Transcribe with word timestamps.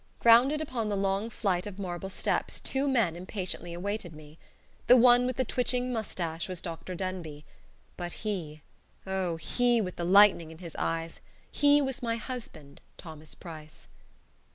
Grouped 0.17 0.59
upon 0.59 0.89
the 0.89 0.95
long 0.97 1.29
flight 1.29 1.67
of 1.67 1.77
marble 1.77 2.09
steps 2.09 2.59
two 2.59 2.87
men 2.87 3.15
impatiently 3.15 3.71
awaited 3.71 4.15
me. 4.15 4.39
The 4.87 4.97
one 4.97 5.27
with 5.27 5.35
the 5.37 5.45
twitching 5.45 5.93
mustache 5.93 6.49
was 6.49 6.59
Dr. 6.59 6.95
Denbigh. 6.95 7.43
But 7.97 8.11
he, 8.25 8.63
oh, 9.05 9.35
he 9.35 9.79
with 9.79 9.97
the 9.97 10.03
lightning 10.03 10.49
in 10.49 10.57
his 10.57 10.75
eyes, 10.77 11.21
he 11.51 11.83
was 11.83 12.01
my 12.01 12.15
husband, 12.15 12.81
Thomas 12.97 13.35
Price. 13.35 13.87